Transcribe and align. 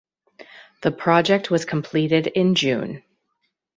The 0.81 0.89
project 0.89 1.51
was 1.51 1.63
completed 1.63 2.25
in 2.25 2.55
June. 2.55 3.03